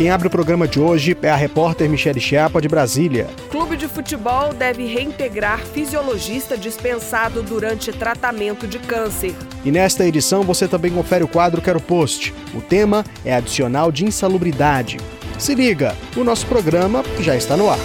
Quem 0.00 0.08
abre 0.08 0.28
o 0.28 0.30
programa 0.30 0.66
de 0.66 0.80
hoje 0.80 1.14
é 1.20 1.28
a 1.28 1.36
repórter 1.36 1.86
Michele 1.86 2.18
Chiapa, 2.18 2.58
de 2.58 2.66
Brasília. 2.66 3.28
Clube 3.50 3.76
de 3.76 3.86
futebol 3.86 4.54
deve 4.54 4.86
reintegrar 4.86 5.60
fisiologista 5.60 6.56
dispensado 6.56 7.42
durante 7.42 7.92
tratamento 7.92 8.66
de 8.66 8.78
câncer. 8.78 9.34
E 9.62 9.70
nesta 9.70 10.06
edição 10.06 10.42
você 10.42 10.66
também 10.66 10.90
confere 10.90 11.22
o 11.22 11.28
quadro 11.28 11.60
Quero 11.60 11.82
Post. 11.82 12.32
O 12.54 12.62
tema 12.62 13.04
é 13.26 13.34
adicional 13.34 13.92
de 13.92 14.06
insalubridade. 14.06 14.96
Se 15.38 15.54
liga, 15.54 15.94
o 16.16 16.24
nosso 16.24 16.46
programa 16.46 17.04
já 17.18 17.36
está 17.36 17.54
no 17.54 17.68
ar. 17.68 17.78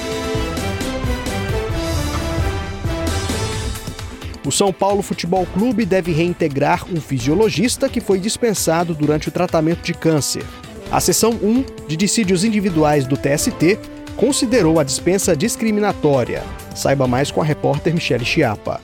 O 4.46 4.52
São 4.54 4.72
Paulo 4.72 5.02
Futebol 5.02 5.46
Clube 5.48 5.86
deve 5.86 6.14
reintegrar 6.14 6.86
um 6.90 7.02
fisiologista 7.02 7.90
que 7.90 8.00
foi 8.00 8.22
dispensado 8.22 8.96
durante 8.96 9.28
o 9.28 9.32
tratamento 9.32 9.82
de 9.82 9.94
câncer. 9.94 10.46
A 10.92 11.00
seção 11.00 11.32
1 11.32 11.88
de 11.88 11.98
dissídios 11.98 12.44
individuais 12.44 13.06
do 13.06 13.18
TST 13.18 13.78
considerou 14.16 14.80
a 14.80 14.84
dispensa 14.84 15.36
discriminatória. 15.36 16.44
Saiba 16.74 17.08
mais 17.08 17.32
com 17.32 17.42
a 17.42 17.46
repórter 17.46 17.94
Michele 17.94 18.24
Chiapa. 18.24 18.80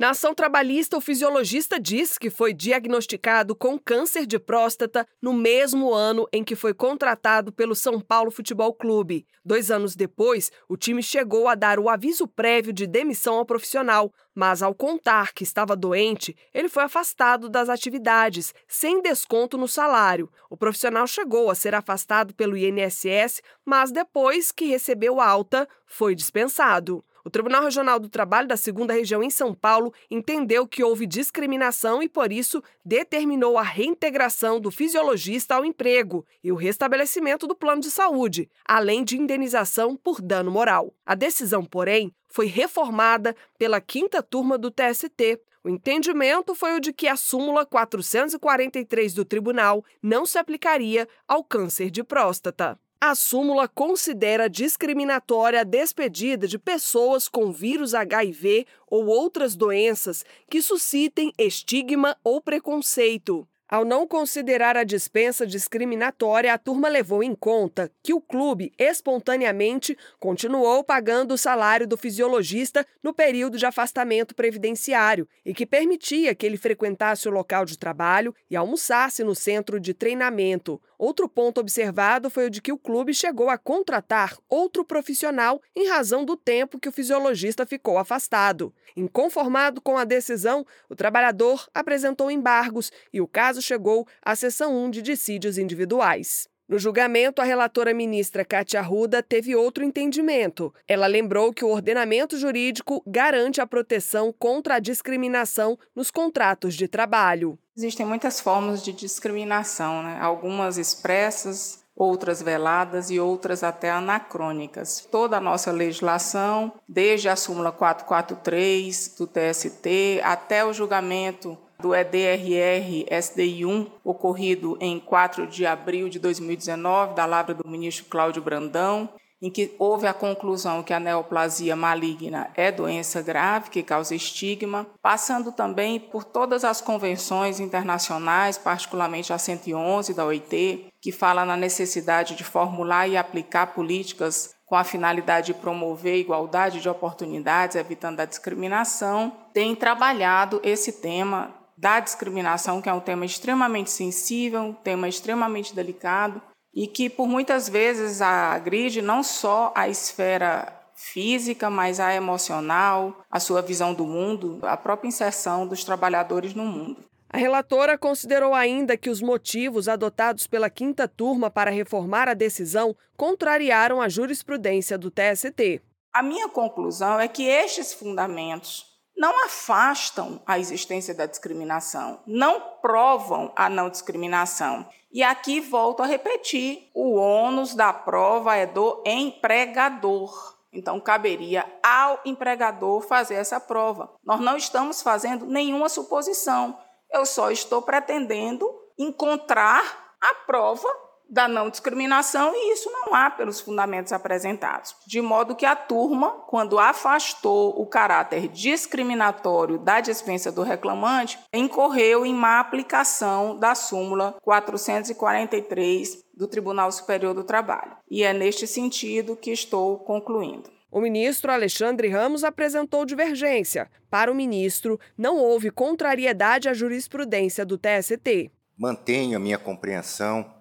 Na 0.00 0.12
ação 0.12 0.34
trabalhista, 0.34 0.96
o 0.96 1.00
fisiologista 1.00 1.78
diz 1.78 2.16
que 2.16 2.30
foi 2.30 2.54
diagnosticado 2.54 3.54
com 3.54 3.78
câncer 3.78 4.24
de 4.24 4.38
próstata 4.38 5.06
no 5.20 5.34
mesmo 5.34 5.92
ano 5.92 6.26
em 6.32 6.42
que 6.42 6.56
foi 6.56 6.72
contratado 6.72 7.52
pelo 7.52 7.74
São 7.74 8.00
Paulo 8.00 8.30
Futebol 8.30 8.72
Clube. 8.72 9.26
Dois 9.44 9.70
anos 9.70 9.94
depois, 9.94 10.50
o 10.66 10.74
time 10.74 11.02
chegou 11.02 11.48
a 11.48 11.54
dar 11.54 11.78
o 11.78 11.86
aviso 11.86 12.26
prévio 12.26 12.72
de 12.72 12.86
demissão 12.86 13.36
ao 13.36 13.44
profissional, 13.44 14.10
mas 14.34 14.62
ao 14.62 14.74
contar 14.74 15.34
que 15.34 15.44
estava 15.44 15.76
doente, 15.76 16.34
ele 16.54 16.70
foi 16.70 16.84
afastado 16.84 17.46
das 17.50 17.68
atividades, 17.68 18.54
sem 18.66 19.02
desconto 19.02 19.58
no 19.58 19.68
salário. 19.68 20.30
O 20.48 20.56
profissional 20.56 21.06
chegou 21.06 21.50
a 21.50 21.54
ser 21.54 21.74
afastado 21.74 22.34
pelo 22.34 22.56
INSS, 22.56 23.42
mas 23.66 23.92
depois 23.92 24.50
que 24.50 24.64
recebeu 24.64 25.20
alta, 25.20 25.68
foi 25.84 26.14
dispensado. 26.14 27.04
O 27.24 27.30
Tribunal 27.30 27.64
Regional 27.64 27.98
do 27.98 28.08
Trabalho 28.08 28.48
da 28.48 28.56
Segunda 28.56 28.94
Região 28.94 29.22
em 29.22 29.30
São 29.30 29.54
Paulo 29.54 29.92
entendeu 30.10 30.66
que 30.66 30.82
houve 30.82 31.06
discriminação 31.06 32.02
e, 32.02 32.08
por 32.08 32.32
isso, 32.32 32.62
determinou 32.84 33.58
a 33.58 33.62
reintegração 33.62 34.58
do 34.60 34.70
fisiologista 34.70 35.54
ao 35.54 35.64
emprego 35.64 36.24
e 36.42 36.50
o 36.50 36.56
restabelecimento 36.56 37.46
do 37.46 37.54
plano 37.54 37.82
de 37.82 37.90
saúde, 37.90 38.48
além 38.66 39.04
de 39.04 39.18
indenização 39.18 39.96
por 39.96 40.20
dano 40.20 40.50
moral. 40.50 40.94
A 41.04 41.14
decisão, 41.14 41.64
porém, 41.64 42.12
foi 42.28 42.46
reformada 42.46 43.36
pela 43.58 43.80
quinta 43.80 44.22
turma 44.22 44.56
do 44.56 44.70
TST. 44.70 45.40
O 45.62 45.68
entendimento 45.68 46.54
foi 46.54 46.74
o 46.74 46.80
de 46.80 46.92
que 46.92 47.06
a 47.06 47.16
súmula 47.16 47.66
443 47.66 49.12
do 49.12 49.24
tribunal 49.26 49.84
não 50.02 50.24
se 50.24 50.38
aplicaria 50.38 51.06
ao 51.28 51.44
câncer 51.44 51.90
de 51.90 52.02
próstata. 52.02 52.78
A 53.02 53.14
súmula 53.14 53.66
considera 53.66 54.46
discriminatória 54.46 55.62
a 55.62 55.64
despedida 55.64 56.46
de 56.46 56.58
pessoas 56.58 57.28
com 57.28 57.50
vírus 57.50 57.94
HIV 57.94 58.66
ou 58.86 59.06
outras 59.06 59.56
doenças 59.56 60.22
que 60.50 60.60
suscitem 60.60 61.32
estigma 61.38 62.14
ou 62.22 62.42
preconceito. 62.42 63.48
Ao 63.70 63.84
não 63.84 64.04
considerar 64.04 64.76
a 64.76 64.82
dispensa 64.82 65.46
discriminatória, 65.46 66.52
a 66.52 66.58
turma 66.58 66.88
levou 66.88 67.22
em 67.22 67.36
conta 67.36 67.88
que 68.02 68.12
o 68.12 68.20
clube 68.20 68.72
espontaneamente 68.76 69.96
continuou 70.18 70.82
pagando 70.82 71.34
o 71.34 71.38
salário 71.38 71.86
do 71.86 71.96
fisiologista 71.96 72.84
no 73.00 73.14
período 73.14 73.56
de 73.56 73.64
afastamento 73.64 74.34
previdenciário 74.34 75.28
e 75.46 75.54
que 75.54 75.64
permitia 75.64 76.34
que 76.34 76.44
ele 76.44 76.56
frequentasse 76.56 77.28
o 77.28 77.30
local 77.30 77.64
de 77.64 77.78
trabalho 77.78 78.34
e 78.50 78.56
almoçasse 78.56 79.22
no 79.22 79.36
centro 79.36 79.78
de 79.78 79.94
treinamento. 79.94 80.82
Outro 80.98 81.28
ponto 81.28 81.60
observado 81.60 82.28
foi 82.28 82.48
o 82.48 82.50
de 82.50 82.60
que 82.60 82.72
o 82.72 82.76
clube 82.76 83.14
chegou 83.14 83.48
a 83.48 83.56
contratar 83.56 84.36
outro 84.48 84.84
profissional 84.84 85.62
em 85.74 85.88
razão 85.88 86.24
do 86.24 86.36
tempo 86.36 86.78
que 86.78 86.88
o 86.88 86.92
fisiologista 86.92 87.64
ficou 87.64 87.96
afastado. 87.98 88.74
Inconformado 88.94 89.80
com 89.80 89.96
a 89.96 90.04
decisão, 90.04 90.66
o 90.88 90.94
trabalhador 90.94 91.66
apresentou 91.72 92.30
embargos 92.30 92.92
e 93.12 93.20
o 93.20 93.26
caso 93.26 93.59
chegou 93.60 94.06
à 94.22 94.34
seção 94.34 94.76
1 94.76 94.90
de 94.90 95.02
dissídios 95.02 95.58
individuais. 95.58 96.48
No 96.70 96.78
julgamento, 96.78 97.42
a 97.42 97.44
relatora 97.44 97.92
ministra 97.92 98.44
Cátia 98.44 98.78
Arruda 98.78 99.20
teve 99.24 99.56
outro 99.56 99.82
entendimento. 99.82 100.72
Ela 100.86 101.08
lembrou 101.08 101.52
que 101.52 101.64
o 101.64 101.68
ordenamento 101.68 102.38
jurídico 102.38 103.02
garante 103.04 103.60
a 103.60 103.66
proteção 103.66 104.32
contra 104.38 104.76
a 104.76 104.78
discriminação 104.78 105.76
nos 105.96 106.12
contratos 106.12 106.76
de 106.76 106.86
trabalho. 106.86 107.58
Existem 107.76 108.06
muitas 108.06 108.40
formas 108.40 108.84
de 108.84 108.92
discriminação, 108.92 110.04
né? 110.04 110.16
algumas 110.20 110.78
expressas, 110.78 111.80
outras 111.96 112.40
veladas 112.40 113.10
e 113.10 113.18
outras 113.18 113.64
até 113.64 113.90
anacrônicas. 113.90 115.08
Toda 115.10 115.38
a 115.38 115.40
nossa 115.40 115.72
legislação, 115.72 116.72
desde 116.88 117.28
a 117.28 117.34
súmula 117.34 117.72
443 117.72 119.16
do 119.18 119.26
TST 119.26 120.20
até 120.22 120.64
o 120.64 120.72
julgamento 120.72 121.58
do 121.80 121.94
EDRR 121.94 123.06
SDI 123.10 123.64
1, 123.64 123.86
ocorrido 124.04 124.76
em 124.80 125.00
4 125.00 125.46
de 125.46 125.66
abril 125.66 126.08
de 126.08 126.18
2019, 126.18 127.14
da 127.14 127.26
lavra 127.26 127.54
do 127.54 127.68
ministro 127.68 128.06
Cláudio 128.06 128.42
Brandão, 128.42 129.08
em 129.42 129.50
que 129.50 129.74
houve 129.78 130.06
a 130.06 130.12
conclusão 130.12 130.82
que 130.82 130.92
a 130.92 131.00
neoplasia 131.00 131.74
maligna 131.74 132.50
é 132.54 132.70
doença 132.70 133.22
grave 133.22 133.70
que 133.70 133.82
causa 133.82 134.14
estigma, 134.14 134.86
passando 135.00 135.50
também 135.50 135.98
por 135.98 136.24
todas 136.24 136.62
as 136.62 136.80
convenções 136.80 137.58
internacionais, 137.58 138.58
particularmente 138.58 139.32
a 139.32 139.38
111 139.38 140.12
da 140.12 140.26
OIT, 140.26 140.92
que 141.00 141.10
fala 141.10 141.46
na 141.46 141.56
necessidade 141.56 142.34
de 142.34 142.44
formular 142.44 143.08
e 143.08 143.16
aplicar 143.16 143.68
políticas 143.68 144.54
com 144.66 144.76
a 144.76 144.84
finalidade 144.84 145.48
de 145.48 145.54
promover 145.54 146.16
igualdade 146.16 146.80
de 146.80 146.88
oportunidades, 146.88 147.74
evitando 147.74 148.20
a 148.20 148.24
discriminação, 148.24 149.32
tem 149.52 149.74
trabalhado 149.74 150.60
esse 150.62 150.92
tema 150.92 151.59
da 151.80 151.98
discriminação, 151.98 152.82
que 152.82 152.90
é 152.90 152.92
um 152.92 153.00
tema 153.00 153.24
extremamente 153.24 153.90
sensível, 153.90 154.60
um 154.60 154.72
tema 154.74 155.08
extremamente 155.08 155.74
delicado 155.74 156.42
e 156.74 156.86
que 156.86 157.08
por 157.08 157.26
muitas 157.26 157.70
vezes 157.70 158.20
agride 158.20 159.00
não 159.00 159.22
só 159.22 159.72
a 159.74 159.88
esfera 159.88 160.70
física, 160.94 161.70
mas 161.70 161.98
a 161.98 162.14
emocional, 162.14 163.16
a 163.30 163.40
sua 163.40 163.62
visão 163.62 163.94
do 163.94 164.04
mundo, 164.04 164.60
a 164.62 164.76
própria 164.76 165.08
inserção 165.08 165.66
dos 165.66 165.82
trabalhadores 165.82 166.52
no 166.52 166.66
mundo. 166.66 167.02
A 167.30 167.38
relatora 167.38 167.96
considerou 167.96 168.52
ainda 168.52 168.96
que 168.96 169.08
os 169.08 169.22
motivos 169.22 169.88
adotados 169.88 170.46
pela 170.46 170.68
quinta 170.68 171.08
turma 171.08 171.50
para 171.50 171.70
reformar 171.70 172.28
a 172.28 172.34
decisão 172.34 172.94
contrariaram 173.16 174.02
a 174.02 174.08
jurisprudência 174.08 174.98
do 174.98 175.10
TST. 175.10 175.80
A 176.12 176.22
minha 176.22 176.48
conclusão 176.48 177.18
é 177.18 177.26
que 177.26 177.44
estes 177.44 177.94
fundamentos 177.94 178.89
não 179.20 179.44
afastam 179.44 180.40
a 180.46 180.58
existência 180.58 181.14
da 181.14 181.26
discriminação, 181.26 182.20
não 182.26 182.58
provam 182.80 183.52
a 183.54 183.68
não 183.68 183.90
discriminação. 183.90 184.88
E 185.12 185.22
aqui 185.22 185.60
volto 185.60 186.02
a 186.02 186.06
repetir: 186.06 186.90
o 186.94 187.16
ônus 187.16 187.74
da 187.74 187.92
prova 187.92 188.56
é 188.56 188.64
do 188.64 189.02
empregador. 189.04 190.56
Então, 190.72 190.98
caberia 190.98 191.66
ao 191.82 192.18
empregador 192.24 193.02
fazer 193.02 193.34
essa 193.34 193.60
prova. 193.60 194.10
Nós 194.24 194.40
não 194.40 194.56
estamos 194.56 195.02
fazendo 195.02 195.44
nenhuma 195.44 195.90
suposição. 195.90 196.78
Eu 197.12 197.26
só 197.26 197.50
estou 197.50 197.82
pretendendo 197.82 198.72
encontrar 198.96 200.14
a 200.18 200.34
prova 200.46 200.88
da 201.30 201.46
não 201.46 201.70
discriminação 201.70 202.52
e 202.54 202.72
isso 202.72 202.90
não 202.90 203.14
há 203.14 203.30
pelos 203.30 203.60
fundamentos 203.60 204.12
apresentados. 204.12 204.96
De 205.06 205.20
modo 205.20 205.54
que 205.54 205.64
a 205.64 205.76
turma, 205.76 206.30
quando 206.48 206.78
afastou 206.78 207.80
o 207.80 207.86
caráter 207.86 208.48
discriminatório 208.48 209.78
da 209.78 210.00
dispensa 210.00 210.50
do 210.50 210.62
reclamante, 210.62 211.38
incorreu 211.54 212.26
em 212.26 212.34
má 212.34 212.58
aplicação 212.58 213.56
da 213.56 213.74
súmula 213.74 214.36
443 214.42 216.24
do 216.34 216.48
Tribunal 216.48 216.90
Superior 216.90 217.34
do 217.34 217.44
Trabalho. 217.44 217.96
E 218.10 218.24
é 218.24 218.32
neste 218.32 218.66
sentido 218.66 219.36
que 219.36 219.52
estou 219.52 219.98
concluindo. 219.98 220.70
O 220.90 221.00
ministro 221.00 221.52
Alexandre 221.52 222.08
Ramos 222.08 222.42
apresentou 222.42 223.04
divergência. 223.04 223.88
Para 224.10 224.32
o 224.32 224.34
ministro, 224.34 224.98
não 225.16 225.36
houve 225.36 225.70
contrariedade 225.70 226.68
à 226.68 226.74
jurisprudência 226.74 227.64
do 227.64 227.78
TST. 227.78 228.50
Mantenho 228.76 229.36
a 229.36 229.40
minha 229.40 229.58
compreensão 229.58 230.59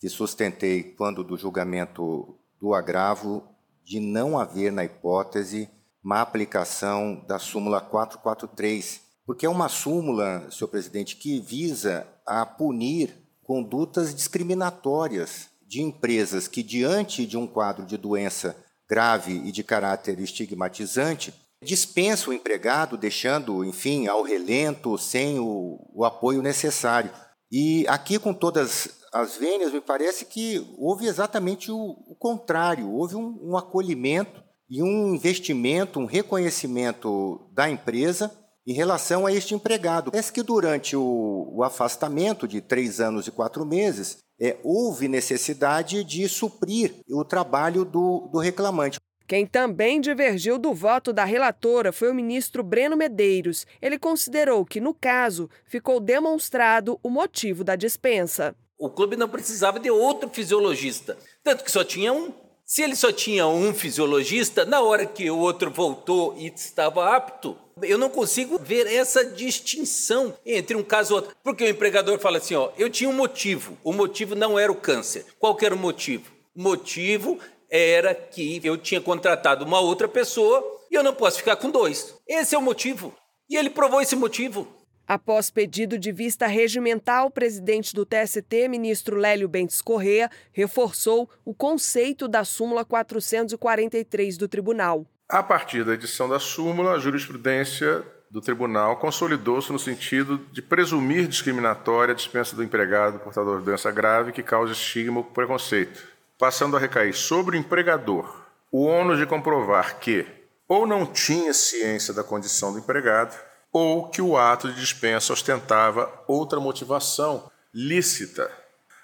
que 0.00 0.08
sustentei 0.08 0.82
quando 0.82 1.22
do 1.22 1.36
julgamento 1.36 2.34
do 2.58 2.74
agravo 2.74 3.44
de 3.84 4.00
não 4.00 4.38
haver 4.38 4.72
na 4.72 4.84
hipótese 4.84 5.68
má 6.02 6.22
aplicação 6.22 7.22
da 7.28 7.38
súmula 7.38 7.80
443, 7.80 9.02
porque 9.26 9.44
é 9.44 9.48
uma 9.48 9.68
súmula, 9.68 10.50
senhor 10.50 10.68
presidente, 10.68 11.16
que 11.16 11.38
visa 11.38 12.06
a 12.26 12.46
punir 12.46 13.14
condutas 13.42 14.14
discriminatórias 14.14 15.48
de 15.66 15.82
empresas 15.82 16.48
que, 16.48 16.62
diante 16.62 17.26
de 17.26 17.36
um 17.36 17.46
quadro 17.46 17.84
de 17.84 17.96
doença 17.96 18.56
grave 18.88 19.42
e 19.44 19.52
de 19.52 19.62
caráter 19.62 20.18
estigmatizante, 20.18 21.34
dispensa 21.62 22.30
o 22.30 22.32
empregado, 22.32 22.96
deixando, 22.96 23.64
enfim, 23.64 24.06
ao 24.06 24.22
relento, 24.22 24.96
sem 24.96 25.38
o, 25.38 25.78
o 25.94 26.04
apoio 26.04 26.42
necessário. 26.42 27.10
E 27.50 27.84
aqui, 27.88 28.18
com 28.18 28.32
todas 28.32 29.00
as 29.12 29.36
vênias, 29.36 29.72
me 29.72 29.80
parece 29.80 30.24
que 30.24 30.64
houve 30.78 31.06
exatamente 31.06 31.70
o, 31.70 31.96
o 32.06 32.14
contrário: 32.18 32.90
houve 32.90 33.16
um, 33.16 33.38
um 33.42 33.56
acolhimento 33.56 34.42
e 34.68 34.82
um 34.82 35.14
investimento, 35.14 35.98
um 35.98 36.06
reconhecimento 36.06 37.50
da 37.52 37.68
empresa 37.68 38.30
em 38.66 38.72
relação 38.72 39.26
a 39.26 39.32
este 39.32 39.54
empregado. 39.54 40.12
Parece 40.12 40.32
que 40.32 40.42
durante 40.42 40.94
o, 40.94 41.50
o 41.52 41.64
afastamento 41.64 42.46
de 42.46 42.60
três 42.60 43.00
anos 43.00 43.26
e 43.26 43.30
quatro 43.30 43.66
meses, 43.66 44.18
é, 44.40 44.58
houve 44.62 45.08
necessidade 45.08 46.04
de 46.04 46.28
suprir 46.28 46.94
o 47.10 47.24
trabalho 47.24 47.84
do, 47.84 48.28
do 48.32 48.38
reclamante. 48.38 48.98
Quem 49.30 49.46
também 49.46 50.00
divergiu 50.00 50.58
do 50.58 50.74
voto 50.74 51.12
da 51.12 51.24
relatora 51.24 51.92
foi 51.92 52.10
o 52.10 52.14
ministro 52.14 52.64
Breno 52.64 52.96
Medeiros. 52.96 53.64
Ele 53.80 53.96
considerou 53.96 54.66
que, 54.66 54.80
no 54.80 54.92
caso, 54.92 55.48
ficou 55.66 56.00
demonstrado 56.00 56.98
o 57.00 57.08
motivo 57.08 57.62
da 57.62 57.76
dispensa. 57.76 58.56
O 58.76 58.90
clube 58.90 59.14
não 59.14 59.28
precisava 59.28 59.78
de 59.78 59.88
outro 59.88 60.28
fisiologista, 60.28 61.16
tanto 61.44 61.62
que 61.62 61.70
só 61.70 61.84
tinha 61.84 62.12
um. 62.12 62.32
Se 62.64 62.82
ele 62.82 62.96
só 62.96 63.12
tinha 63.12 63.46
um 63.46 63.72
fisiologista, 63.72 64.64
na 64.64 64.80
hora 64.80 65.06
que 65.06 65.30
o 65.30 65.38
outro 65.38 65.70
voltou 65.70 66.34
e 66.36 66.48
estava 66.48 67.14
apto, 67.14 67.56
eu 67.82 67.96
não 67.96 68.10
consigo 68.10 68.58
ver 68.58 68.92
essa 68.92 69.24
distinção 69.24 70.34
entre 70.44 70.76
um 70.76 70.82
caso 70.82 71.12
e 71.12 71.14
outro. 71.14 71.36
Porque 71.44 71.62
o 71.62 71.68
empregador 71.68 72.18
fala 72.18 72.38
assim: 72.38 72.56
ó, 72.56 72.72
eu 72.76 72.90
tinha 72.90 73.08
um 73.08 73.12
motivo. 73.12 73.78
O 73.84 73.92
motivo 73.92 74.34
não 74.34 74.58
era 74.58 74.72
o 74.72 74.74
câncer. 74.74 75.24
Qual 75.38 75.56
era 75.62 75.72
o 75.72 75.78
motivo? 75.78 76.32
O 76.52 76.60
motivo 76.60 77.38
era 77.70 78.14
que 78.14 78.60
eu 78.64 78.76
tinha 78.76 79.00
contratado 79.00 79.64
uma 79.64 79.78
outra 79.80 80.08
pessoa 80.08 80.64
e 80.90 80.94
eu 80.94 81.04
não 81.04 81.14
posso 81.14 81.38
ficar 81.38 81.56
com 81.56 81.70
dois. 81.70 82.16
Esse 82.26 82.54
é 82.54 82.58
o 82.58 82.62
motivo. 82.62 83.14
E 83.48 83.56
ele 83.56 83.70
provou 83.70 84.00
esse 84.00 84.16
motivo. 84.16 84.66
Após 85.06 85.50
pedido 85.50 85.98
de 85.98 86.12
vista 86.12 86.46
regimental, 86.46 87.26
o 87.26 87.30
presidente 87.30 87.94
do 87.94 88.06
TST, 88.06 88.68
ministro 88.68 89.16
Lélio 89.16 89.48
Bentes 89.48 89.80
Correa, 89.80 90.30
reforçou 90.52 91.28
o 91.44 91.52
conceito 91.52 92.28
da 92.28 92.44
súmula 92.44 92.84
443 92.84 94.36
do 94.36 94.46
tribunal. 94.46 95.04
A 95.28 95.42
partir 95.42 95.84
da 95.84 95.94
edição 95.94 96.28
da 96.28 96.38
súmula, 96.38 96.92
a 96.92 96.98
jurisprudência 96.98 98.04
do 98.30 98.40
tribunal 98.40 98.98
consolidou-se 98.98 99.72
no 99.72 99.78
sentido 99.80 100.38
de 100.52 100.62
presumir 100.62 101.26
discriminatória 101.26 102.12
a 102.12 102.16
dispensa 102.16 102.54
do 102.54 102.62
empregado 102.62 103.18
portador 103.18 103.58
de 103.58 103.64
doença 103.64 103.90
grave 103.90 104.30
que 104.30 104.44
causa 104.44 104.72
estigma 104.72 105.18
ou 105.18 105.24
preconceito 105.24 106.19
passando 106.40 106.76
a 106.76 106.80
recair 106.80 107.14
sobre 107.14 107.56
o 107.56 107.60
empregador 107.60 108.40
o 108.72 108.84
ônus 108.84 109.18
de 109.18 109.26
comprovar 109.26 109.98
que 109.98 110.26
ou 110.68 110.86
não 110.86 111.04
tinha 111.04 111.52
ciência 111.52 112.14
da 112.14 112.22
condição 112.22 112.72
do 112.72 112.78
empregado, 112.78 113.36
ou 113.72 114.08
que 114.08 114.22
o 114.22 114.38
ato 114.38 114.68
de 114.68 114.80
dispensa 114.80 115.32
ostentava 115.32 116.08
outra 116.28 116.60
motivação 116.60 117.50
lícita. 117.74 118.48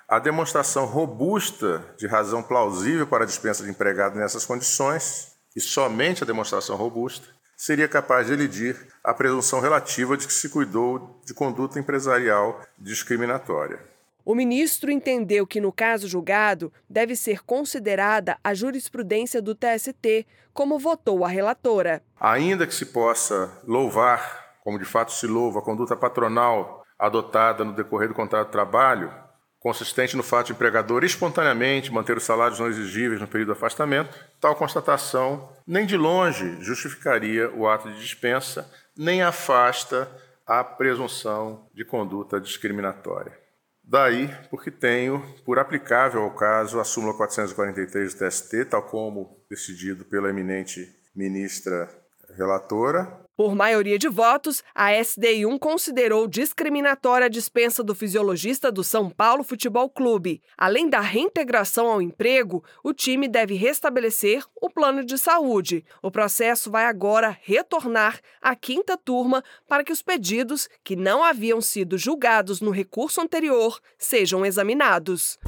A 0.08 0.20
demonstração 0.20 0.86
robusta 0.86 1.84
de 1.98 2.06
razão 2.06 2.40
plausível 2.40 3.06
para 3.06 3.24
a 3.24 3.26
dispensa 3.26 3.64
de 3.64 3.70
empregado 3.70 4.16
nessas 4.16 4.46
condições, 4.46 5.32
e 5.56 5.60
somente 5.60 6.22
a 6.22 6.26
demonstração 6.26 6.76
robusta, 6.76 7.26
seria 7.56 7.88
capaz 7.88 8.28
de 8.28 8.34
elidir 8.34 8.76
a 9.02 9.12
presunção 9.12 9.58
relativa 9.58 10.16
de 10.16 10.28
que 10.28 10.32
se 10.32 10.48
cuidou 10.48 11.20
de 11.24 11.34
conduta 11.34 11.80
empresarial 11.80 12.60
discriminatória. 12.78 13.95
O 14.26 14.34
ministro 14.34 14.90
entendeu 14.90 15.46
que, 15.46 15.60
no 15.60 15.70
caso 15.70 16.08
julgado, 16.08 16.72
deve 16.90 17.14
ser 17.14 17.44
considerada 17.44 18.36
a 18.42 18.52
jurisprudência 18.54 19.40
do 19.40 19.54
TST, 19.54 20.26
como 20.52 20.80
votou 20.80 21.24
a 21.24 21.28
relatora. 21.28 22.02
Ainda 22.18 22.66
que 22.66 22.74
se 22.74 22.86
possa 22.86 23.56
louvar, 23.64 24.56
como 24.64 24.80
de 24.80 24.84
fato 24.84 25.12
se 25.12 25.28
louva, 25.28 25.60
a 25.60 25.62
conduta 25.62 25.94
patronal 25.94 26.84
adotada 26.98 27.64
no 27.64 27.72
decorrer 27.72 28.08
do 28.08 28.16
contrato 28.16 28.46
de 28.46 28.52
trabalho, 28.52 29.14
consistente 29.60 30.16
no 30.16 30.24
fato 30.24 30.46
de 30.46 30.52
o 30.52 30.56
empregador 30.56 31.04
espontaneamente 31.04 31.92
manter 31.92 32.16
os 32.16 32.24
salários 32.24 32.58
não 32.58 32.66
exigíveis 32.66 33.20
no 33.20 33.28
período 33.28 33.52
de 33.52 33.58
afastamento, 33.58 34.18
tal 34.40 34.56
constatação 34.56 35.48
nem 35.64 35.86
de 35.86 35.96
longe 35.96 36.60
justificaria 36.64 37.48
o 37.54 37.68
ato 37.68 37.88
de 37.92 38.00
dispensa, 38.00 38.68
nem 38.96 39.22
afasta 39.22 40.10
a 40.44 40.64
presunção 40.64 41.68
de 41.72 41.84
conduta 41.84 42.40
discriminatória. 42.40 43.45
Daí, 43.88 44.28
porque 44.50 44.72
tenho 44.72 45.22
por 45.44 45.60
aplicável 45.60 46.20
ao 46.22 46.34
caso 46.34 46.80
a 46.80 46.84
súmula 46.84 47.14
443 47.14 48.14
do 48.14 48.28
TST, 48.28 48.64
tal 48.68 48.82
como 48.82 49.44
decidido 49.48 50.04
pela 50.04 50.28
eminente 50.28 50.92
ministra 51.14 51.88
relatora, 52.36 53.25
por 53.36 53.54
maioria 53.54 53.98
de 53.98 54.08
votos, 54.08 54.64
a 54.74 54.92
SDI1 54.92 55.58
considerou 55.58 56.26
discriminatória 56.26 57.26
a 57.26 57.28
dispensa 57.28 57.82
do 57.82 57.94
fisiologista 57.94 58.72
do 58.72 58.82
São 58.82 59.10
Paulo 59.10 59.44
Futebol 59.44 59.90
Clube. 59.90 60.40
Além 60.56 60.88
da 60.88 61.00
reintegração 61.00 61.88
ao 61.88 62.00
emprego, 62.00 62.64
o 62.82 62.94
time 62.94 63.28
deve 63.28 63.54
restabelecer 63.54 64.42
o 64.60 64.70
plano 64.70 65.04
de 65.04 65.18
saúde. 65.18 65.84
O 66.02 66.10
processo 66.10 66.70
vai 66.70 66.86
agora 66.86 67.36
retornar 67.42 68.20
à 68.40 68.56
quinta 68.56 68.96
turma 68.96 69.44
para 69.68 69.84
que 69.84 69.92
os 69.92 70.00
pedidos, 70.00 70.68
que 70.82 70.96
não 70.96 71.22
haviam 71.22 71.60
sido 71.60 71.98
julgados 71.98 72.62
no 72.62 72.70
recurso 72.70 73.20
anterior, 73.20 73.78
sejam 73.98 74.46
examinados. 74.46 75.38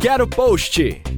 Quero 0.00 0.26
post! 0.26 1.09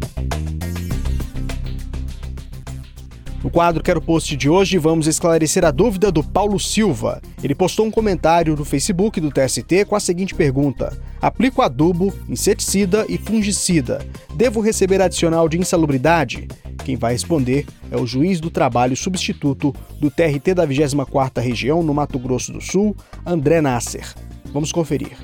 No 3.43 3.51
quadro 3.51 3.83
Quero 3.83 4.01
Post 4.01 4.37
de 4.37 4.49
hoje, 4.49 4.79
vamos 4.79 5.09
esclarecer 5.09 5.65
a 5.65 5.73
dúvida 5.73 6.13
do 6.13 6.23
Paulo 6.23 6.61
Silva. 6.61 7.21
Ele 7.43 7.57
postou 7.57 7.85
um 7.85 7.91
comentário 7.91 8.55
no 8.55 8.65
Facebook 8.65 9.21
do 9.21 9.33
TST 9.33 9.85
com 9.89 9.97
a 9.97 10.01
seguinte 10.01 10.33
pergunta: 10.33 10.97
Aplico 11.21 11.61
adubo, 11.61 12.15
inseticida 12.29 13.05
e 13.09 13.19
fungicida. 13.19 14.07
Devo 14.37 14.61
receber 14.61 15.03
adicional 15.03 15.49
de 15.49 15.59
insalubridade? 15.59 16.47
Quem 16.85 16.95
vai 16.95 17.15
responder 17.15 17.67
é 17.91 17.97
o 17.97 18.07
juiz 18.07 18.39
do 18.39 18.49
trabalho 18.49 18.97
substituto 18.97 19.75
do 19.99 20.09
TRT 20.09 20.55
da 20.55 20.65
24ª 20.65 21.41
Região 21.41 21.83
no 21.83 21.93
Mato 21.93 22.21
Grosso 22.21 22.53
do 22.53 22.61
Sul, 22.61 22.97
André 23.27 23.61
Nasser. 23.61 24.15
Vamos 24.53 24.71
conferir. 24.71 25.17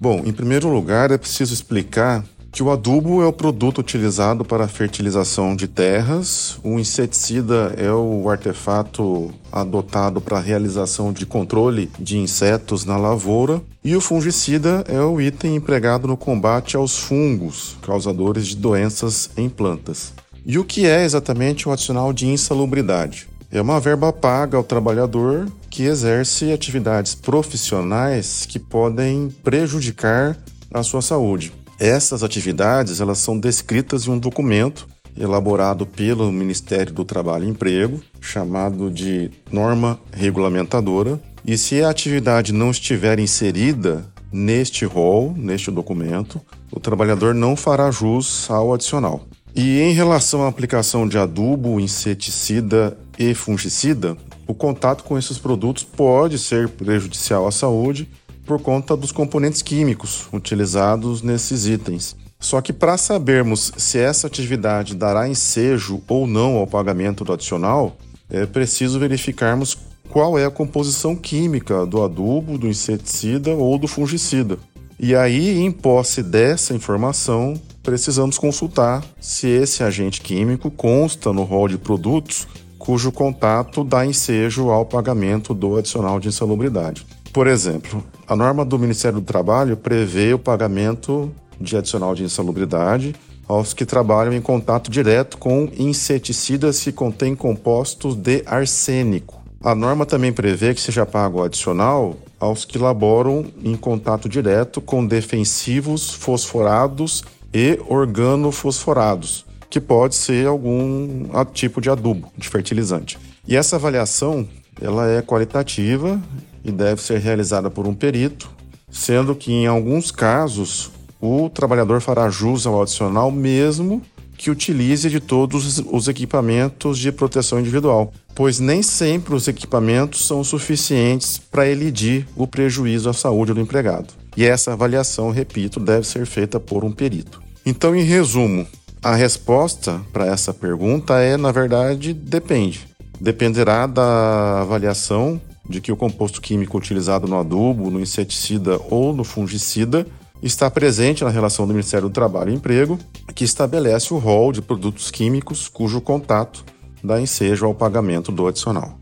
Bom, 0.00 0.22
em 0.24 0.32
primeiro 0.32 0.68
lugar, 0.68 1.12
é 1.12 1.18
preciso 1.18 1.54
explicar 1.54 2.24
que 2.58 2.62
o 2.64 2.72
adubo 2.72 3.22
é 3.22 3.24
o 3.24 3.32
produto 3.32 3.78
utilizado 3.78 4.44
para 4.44 4.64
a 4.64 4.68
fertilização 4.68 5.54
de 5.54 5.68
terras, 5.68 6.58
o 6.64 6.76
inseticida 6.76 7.72
é 7.76 7.92
o 7.92 8.28
artefato 8.28 9.32
adotado 9.52 10.20
para 10.20 10.38
a 10.38 10.40
realização 10.40 11.12
de 11.12 11.24
controle 11.24 11.88
de 12.00 12.18
insetos 12.18 12.84
na 12.84 12.96
lavoura 12.96 13.62
e 13.84 13.94
o 13.94 14.00
fungicida 14.00 14.82
é 14.88 15.00
o 15.00 15.20
item 15.20 15.54
empregado 15.54 16.08
no 16.08 16.16
combate 16.16 16.76
aos 16.76 16.98
fungos, 16.98 17.76
causadores 17.80 18.48
de 18.48 18.56
doenças 18.56 19.30
em 19.36 19.48
plantas. 19.48 20.12
E 20.44 20.58
o 20.58 20.64
que 20.64 20.84
é 20.84 21.04
exatamente 21.04 21.68
o 21.68 21.72
adicional 21.72 22.12
de 22.12 22.26
insalubridade? 22.26 23.28
É 23.52 23.62
uma 23.62 23.78
verba 23.78 24.12
paga 24.12 24.56
ao 24.56 24.64
trabalhador 24.64 25.46
que 25.70 25.84
exerce 25.84 26.50
atividades 26.50 27.14
profissionais 27.14 28.44
que 28.46 28.58
podem 28.58 29.28
prejudicar 29.44 30.36
a 30.74 30.82
sua 30.82 31.00
saúde. 31.00 31.52
Essas 31.78 32.24
atividades 32.24 33.00
elas 33.00 33.18
são 33.18 33.38
descritas 33.38 34.06
em 34.06 34.10
um 34.10 34.18
documento 34.18 34.88
elaborado 35.16 35.86
pelo 35.86 36.30
Ministério 36.32 36.92
do 36.92 37.04
Trabalho 37.04 37.44
e 37.44 37.48
Emprego, 37.48 38.02
chamado 38.20 38.90
de 38.90 39.30
norma 39.50 39.98
regulamentadora. 40.12 41.20
E 41.44 41.56
se 41.56 41.82
a 41.82 41.88
atividade 41.88 42.52
não 42.52 42.70
estiver 42.70 43.18
inserida 43.18 44.04
neste 44.32 44.84
rol, 44.84 45.32
neste 45.36 45.70
documento, 45.70 46.40
o 46.70 46.80
trabalhador 46.80 47.34
não 47.34 47.56
fará 47.56 47.90
jus 47.90 48.50
ao 48.50 48.74
adicional. 48.74 49.24
E 49.54 49.80
em 49.80 49.92
relação 49.92 50.44
à 50.44 50.48
aplicação 50.48 51.08
de 51.08 51.16
adubo, 51.16 51.80
inseticida 51.80 52.96
e 53.18 53.34
fungicida, 53.34 54.16
o 54.46 54.54
contato 54.54 55.04
com 55.04 55.18
esses 55.18 55.38
produtos 55.38 55.84
pode 55.84 56.38
ser 56.38 56.68
prejudicial 56.68 57.46
à 57.46 57.50
saúde 57.50 58.08
por 58.48 58.60
conta 58.62 58.96
dos 58.96 59.12
componentes 59.12 59.60
químicos 59.60 60.26
utilizados 60.32 61.20
nesses 61.20 61.66
itens. 61.66 62.16
Só 62.40 62.62
que 62.62 62.72
para 62.72 62.96
sabermos 62.96 63.72
se 63.76 63.98
essa 63.98 64.26
atividade 64.26 64.94
dará 64.94 65.28
ensejo 65.28 66.00
ou 66.08 66.26
não 66.26 66.56
ao 66.56 66.66
pagamento 66.66 67.24
do 67.24 67.32
adicional, 67.32 67.96
é 68.30 68.46
preciso 68.46 68.98
verificarmos 68.98 69.76
qual 70.08 70.38
é 70.38 70.46
a 70.46 70.50
composição 70.50 71.14
química 71.14 71.84
do 71.84 72.02
adubo, 72.02 72.56
do 72.56 72.66
inseticida 72.66 73.54
ou 73.54 73.78
do 73.78 73.86
fungicida. 73.86 74.58
E 74.98 75.14
aí, 75.14 75.58
em 75.58 75.70
posse 75.70 76.22
dessa 76.22 76.74
informação, 76.74 77.54
precisamos 77.82 78.38
consultar 78.38 79.04
se 79.20 79.46
esse 79.46 79.82
agente 79.82 80.22
químico 80.22 80.70
consta 80.70 81.32
no 81.32 81.42
rol 81.44 81.68
de 81.68 81.76
produtos 81.76 82.48
cujo 82.78 83.12
contato 83.12 83.84
dá 83.84 84.06
ensejo 84.06 84.70
ao 84.70 84.86
pagamento 84.86 85.52
do 85.52 85.76
adicional 85.76 86.18
de 86.18 86.28
insalubridade. 86.28 87.06
Por 87.32 87.46
exemplo, 87.46 88.02
a 88.28 88.36
norma 88.36 88.62
do 88.62 88.78
Ministério 88.78 89.20
do 89.20 89.24
Trabalho 89.24 89.74
prevê 89.74 90.34
o 90.34 90.38
pagamento 90.38 91.32
de 91.58 91.74
adicional 91.78 92.14
de 92.14 92.24
insalubridade 92.24 93.14
aos 93.48 93.72
que 93.72 93.86
trabalham 93.86 94.34
em 94.34 94.40
contato 94.42 94.90
direto 94.90 95.38
com 95.38 95.66
inseticidas 95.78 96.78
que 96.84 96.92
contêm 96.92 97.34
compostos 97.34 98.14
de 98.14 98.42
arsênico. 98.44 99.42
A 99.64 99.74
norma 99.74 100.04
também 100.04 100.30
prevê 100.30 100.74
que 100.74 100.80
seja 100.80 101.06
pago 101.06 101.42
adicional 101.42 102.16
aos 102.38 102.66
que 102.66 102.76
laboram 102.76 103.46
em 103.64 103.74
contato 103.74 104.28
direto 104.28 104.82
com 104.82 105.06
defensivos 105.06 106.10
fosforados 106.10 107.24
e 107.52 107.80
organofosforados, 107.88 109.46
que 109.70 109.80
pode 109.80 110.14
ser 110.14 110.46
algum 110.46 111.24
tipo 111.54 111.80
de 111.80 111.88
adubo, 111.88 112.30
de 112.36 112.46
fertilizante. 112.46 113.18
E 113.46 113.56
essa 113.56 113.76
avaliação, 113.76 114.46
ela 114.80 115.08
é 115.08 115.22
qualitativa 115.22 116.20
e 116.64 116.70
deve 116.70 117.02
ser 117.02 117.18
realizada 117.18 117.70
por 117.70 117.86
um 117.86 117.94
perito, 117.94 118.50
sendo 118.90 119.34
que 119.34 119.52
em 119.52 119.66
alguns 119.66 120.10
casos 120.10 120.90
o 121.20 121.48
trabalhador 121.50 122.00
fará 122.00 122.28
jus 122.30 122.66
ao 122.66 122.80
adicional 122.80 123.30
mesmo 123.30 124.02
que 124.38 124.50
utilize 124.50 125.10
de 125.10 125.18
todos 125.18 125.82
os 125.90 126.06
equipamentos 126.06 126.96
de 126.96 127.10
proteção 127.10 127.58
individual, 127.58 128.12
pois 128.36 128.60
nem 128.60 128.82
sempre 128.84 129.34
os 129.34 129.48
equipamentos 129.48 130.26
são 130.26 130.44
suficientes 130.44 131.38
para 131.38 131.66
elidir 131.66 132.26
o 132.36 132.46
prejuízo 132.46 133.10
à 133.10 133.12
saúde 133.12 133.52
do 133.52 133.60
empregado. 133.60 134.14
E 134.36 134.44
essa 134.44 134.72
avaliação, 134.72 135.32
repito, 135.32 135.80
deve 135.80 136.06
ser 136.06 136.24
feita 136.24 136.60
por 136.60 136.84
um 136.84 136.92
perito. 136.92 137.42
Então, 137.66 137.96
em 137.96 138.04
resumo, 138.04 138.64
a 139.02 139.14
resposta 139.14 140.00
para 140.12 140.26
essa 140.26 140.54
pergunta 140.54 141.18
é, 141.18 141.36
na 141.36 141.50
verdade, 141.50 142.14
depende. 142.14 142.86
Dependerá 143.20 143.88
da 143.88 144.60
avaliação 144.60 145.40
de 145.68 145.80
que 145.80 145.92
o 145.92 145.96
composto 145.96 146.40
químico 146.40 146.78
utilizado 146.78 147.26
no 147.26 147.38
adubo, 147.38 147.90
no 147.90 148.00
inseticida 148.00 148.80
ou 148.90 149.12
no 149.12 149.24
fungicida 149.24 150.06
está 150.42 150.70
presente 150.70 151.24
na 151.24 151.30
relação 151.30 151.66
do 151.66 151.74
Ministério 151.74 152.08
do 152.08 152.12
Trabalho 152.12 152.50
e 152.50 152.54
Emprego, 152.54 152.98
que 153.34 153.44
estabelece 153.44 154.14
o 154.14 154.18
rol 154.18 154.52
de 154.52 154.62
produtos 154.62 155.10
químicos 155.10 155.68
cujo 155.68 156.00
contato 156.00 156.64
dá 157.02 157.20
ensejo 157.20 157.66
ao 157.66 157.74
pagamento 157.74 158.32
do 158.32 158.46
adicional. 158.46 158.98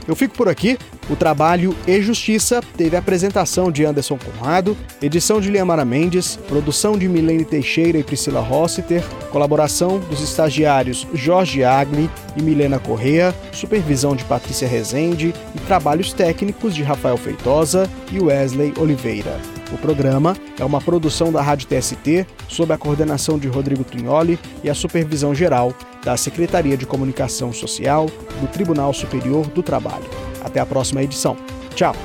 Eu 0.07 0.15
fico 0.15 0.35
por 0.35 0.47
aqui. 0.47 0.77
O 1.09 1.15
trabalho 1.15 1.75
e 1.87 1.99
Justiça 2.01 2.61
teve 2.77 2.95
apresentação 2.95 3.71
de 3.71 3.83
Anderson 3.83 4.17
Conrado, 4.17 4.77
edição 5.01 5.41
de 5.41 5.49
Liamara 5.49 5.83
Mendes, 5.83 6.35
produção 6.47 6.97
de 6.97 7.09
Milene 7.09 7.43
Teixeira 7.43 7.97
e 7.97 8.03
Priscila 8.03 8.41
Rossiter, 8.41 9.03
colaboração 9.31 9.97
dos 9.97 10.21
estagiários 10.21 11.07
Jorge 11.13 11.63
Agni 11.63 12.09
e 12.37 12.43
Milena 12.43 12.77
Correa, 12.77 13.33
supervisão 13.51 14.15
de 14.15 14.23
Patrícia 14.23 14.67
Rezende 14.67 15.33
e 15.55 15.59
trabalhos 15.61 16.13
técnicos 16.13 16.75
de 16.75 16.83
Rafael 16.83 17.17
Feitosa 17.17 17.89
e 18.11 18.19
Wesley 18.19 18.73
Oliveira. 18.77 19.35
O 19.73 19.77
programa 19.77 20.37
é 20.59 20.65
uma 20.65 20.79
produção 20.79 21.31
da 21.31 21.41
Rádio 21.41 21.67
TST, 21.67 22.27
sob 22.47 22.71
a 22.71 22.77
coordenação 22.77 23.39
de 23.39 23.47
Rodrigo 23.47 23.83
Tunholi 23.83 24.37
e 24.63 24.69
a 24.69 24.75
supervisão 24.75 25.33
geral 25.33 25.73
da 26.03 26.15
Secretaria 26.15 26.77
de 26.77 26.85
Comunicação 26.85 27.51
Social 27.51 28.05
do 28.39 28.47
Tribunal 28.47 28.93
Superior 28.93 29.47
do 29.47 29.63
Trabalho. 29.63 30.28
Até 30.49 30.59
a 30.59 30.65
próxima 30.65 31.03
edição. 31.03 31.37
Tchau. 31.75 31.95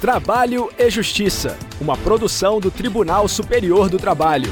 Trabalho 0.00 0.70
e 0.78 0.88
Justiça, 0.88 1.58
uma 1.80 1.96
produção 1.96 2.58
do 2.58 2.70
Tribunal 2.70 3.28
Superior 3.28 3.90
do 3.90 3.98
Trabalho. 3.98 4.48